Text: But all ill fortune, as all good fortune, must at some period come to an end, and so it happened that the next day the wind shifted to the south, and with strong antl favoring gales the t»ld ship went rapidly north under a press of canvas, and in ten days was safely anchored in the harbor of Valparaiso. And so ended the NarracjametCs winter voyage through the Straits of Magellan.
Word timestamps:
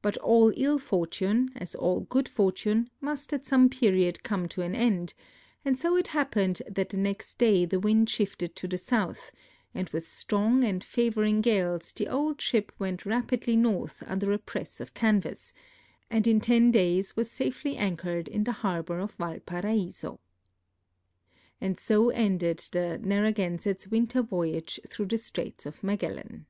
But 0.00 0.16
all 0.16 0.54
ill 0.56 0.78
fortune, 0.78 1.50
as 1.54 1.74
all 1.74 2.00
good 2.00 2.26
fortune, 2.30 2.88
must 2.98 3.34
at 3.34 3.44
some 3.44 3.68
period 3.68 4.22
come 4.22 4.48
to 4.48 4.62
an 4.62 4.74
end, 4.74 5.12
and 5.66 5.78
so 5.78 5.98
it 5.98 6.06
happened 6.16 6.62
that 6.66 6.88
the 6.88 6.96
next 6.96 7.36
day 7.36 7.66
the 7.66 7.78
wind 7.78 8.08
shifted 8.08 8.56
to 8.56 8.66
the 8.66 8.78
south, 8.78 9.30
and 9.74 9.86
with 9.90 10.08
strong 10.08 10.62
antl 10.62 10.82
favoring 10.84 11.42
gales 11.42 11.92
the 11.92 12.04
t»ld 12.06 12.40
ship 12.40 12.72
went 12.78 13.04
rapidly 13.04 13.54
north 13.54 14.02
under 14.06 14.32
a 14.32 14.38
press 14.38 14.80
of 14.80 14.94
canvas, 14.94 15.52
and 16.08 16.26
in 16.26 16.40
ten 16.40 16.70
days 16.70 17.14
was 17.14 17.30
safely 17.30 17.76
anchored 17.76 18.28
in 18.28 18.44
the 18.44 18.52
harbor 18.64 18.98
of 18.98 19.12
Valparaiso. 19.16 20.20
And 21.60 21.78
so 21.78 22.08
ended 22.08 22.66
the 22.72 22.98
NarracjametCs 23.02 23.88
winter 23.90 24.22
voyage 24.22 24.80
through 24.88 25.08
the 25.08 25.18
Straits 25.18 25.66
of 25.66 25.84
Magellan. 25.84 26.46